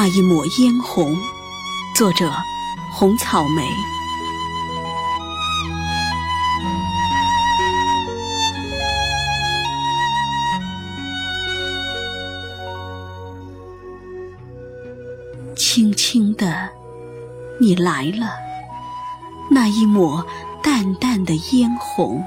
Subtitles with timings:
[0.00, 1.18] 那一抹嫣红，
[1.92, 2.32] 作者：
[2.92, 3.68] 红草莓。
[15.56, 16.68] 轻轻的，
[17.60, 18.30] 你来了，
[19.50, 20.24] 那一抹
[20.62, 22.24] 淡淡的嫣红。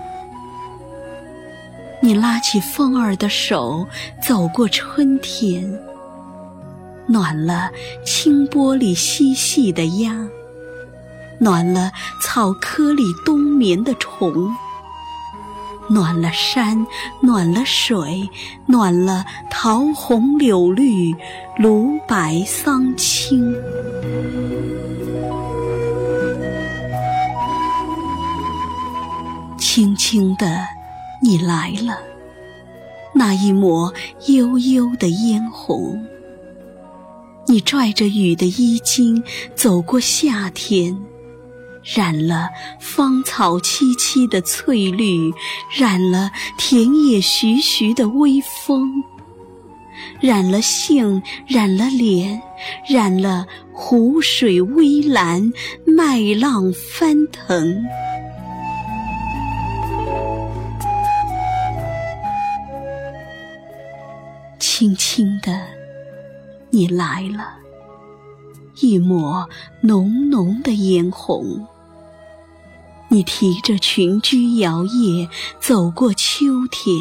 [2.01, 3.88] 你拉起风儿的手，
[4.21, 5.81] 走过春天。
[7.08, 7.70] 暖了
[8.05, 10.28] 清波里嬉戏的鸭，
[11.40, 11.91] 暖了
[12.22, 14.55] 草窠里冬眠的虫，
[15.90, 16.86] 暖了山，
[17.22, 18.30] 暖了水，
[18.66, 21.13] 暖了桃红柳绿，
[21.58, 23.54] 芦白桑青。
[29.58, 30.60] 轻轻的，
[31.21, 31.98] 你来了，
[33.13, 33.93] 那一抹
[34.27, 36.05] 悠悠的嫣红。
[37.52, 39.21] 你拽着雨的衣襟
[39.55, 40.98] 走过夏天，
[41.84, 42.48] 染了
[42.80, 45.34] 芳草萋萋的翠绿，
[45.77, 49.04] 染了田野徐徐的微风，
[50.21, 52.41] 染了杏，染了莲，
[52.88, 55.52] 染了湖水微蓝，
[55.86, 57.84] 麦浪翻腾。
[64.58, 65.81] 轻轻的。
[66.74, 67.56] 你来了，
[68.80, 69.47] 一抹
[69.81, 71.68] 浓浓的嫣红。
[73.09, 75.28] 你提着群居摇曳
[75.59, 76.96] 走过秋天，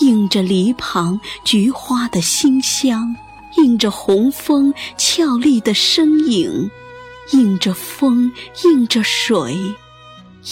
[0.00, 3.14] 映着篱旁菊花的馨香，
[3.58, 6.68] 映着红枫俏丽的身影，
[7.30, 8.32] 映着风，
[8.64, 9.56] 映着水，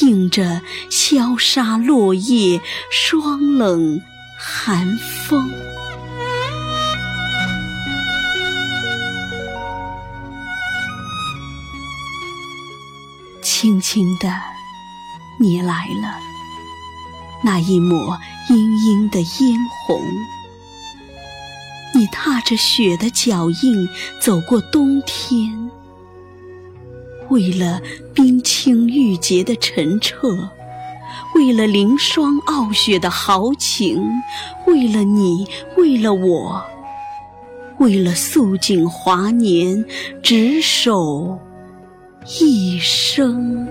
[0.03, 2.61] 映着萧沙落叶，
[2.93, 4.01] 霜冷
[4.39, 4.97] 寒
[5.27, 5.51] 风。
[13.61, 14.27] 轻轻的，
[15.39, 16.19] 你来了，
[17.45, 19.55] 那一抹殷殷的嫣
[19.85, 20.01] 红。
[21.95, 23.87] 你踏着雪的脚印
[24.19, 25.71] 走过冬天，
[27.29, 27.83] 为了
[28.15, 30.49] 冰清玉洁的澄澈，
[31.35, 34.03] 为了凌霜傲雪的豪情，
[34.67, 35.47] 为了你，
[35.77, 36.65] 为了我，
[37.79, 39.85] 为了素锦华年，
[40.23, 41.39] 执手。
[42.27, 43.67] 一生。